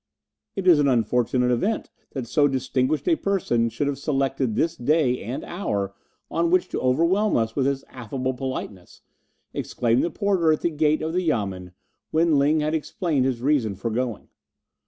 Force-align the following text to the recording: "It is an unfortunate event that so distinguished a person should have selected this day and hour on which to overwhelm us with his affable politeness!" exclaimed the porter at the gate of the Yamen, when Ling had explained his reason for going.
"It 0.55 0.65
is 0.67 0.79
an 0.79 0.87
unfortunate 0.87 1.51
event 1.51 1.91
that 2.13 2.25
so 2.25 2.47
distinguished 2.47 3.07
a 3.07 3.15
person 3.15 3.69
should 3.69 3.85
have 3.85 3.99
selected 3.99 4.55
this 4.55 4.75
day 4.75 5.21
and 5.21 5.43
hour 5.45 5.93
on 6.31 6.49
which 6.49 6.69
to 6.69 6.81
overwhelm 6.81 7.37
us 7.37 7.55
with 7.55 7.67
his 7.67 7.83
affable 7.87 8.33
politeness!" 8.33 9.03
exclaimed 9.53 10.03
the 10.03 10.09
porter 10.09 10.51
at 10.51 10.61
the 10.61 10.71
gate 10.71 11.03
of 11.03 11.13
the 11.13 11.21
Yamen, 11.21 11.73
when 12.09 12.39
Ling 12.39 12.61
had 12.61 12.73
explained 12.73 13.25
his 13.25 13.43
reason 13.43 13.75
for 13.75 13.91
going. 13.91 14.29